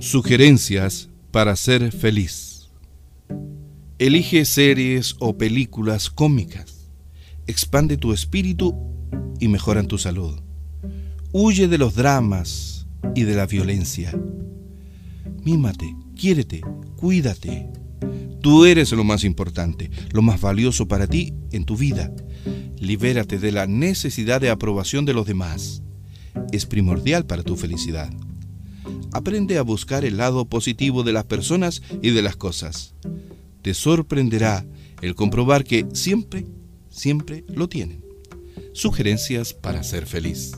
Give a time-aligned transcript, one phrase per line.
[0.00, 2.70] Sugerencias para ser feliz.
[3.98, 6.88] Elige series o películas cómicas.
[7.48, 8.76] Expande tu espíritu
[9.40, 10.38] y mejoran tu salud.
[11.32, 14.16] Huye de los dramas y de la violencia.
[15.42, 16.60] Mímate, quiérete,
[16.96, 17.68] cuídate.
[18.40, 22.14] Tú eres lo más importante, lo más valioso para ti en tu vida.
[22.78, 25.82] Libérate de la necesidad de aprobación de los demás.
[26.52, 28.12] Es primordial para tu felicidad.
[29.12, 32.94] Aprende a buscar el lado positivo de las personas y de las cosas.
[33.62, 34.66] Te sorprenderá
[35.02, 36.46] el comprobar que siempre,
[36.90, 38.04] siempre lo tienen.
[38.72, 40.52] Sugerencias para ser feliz.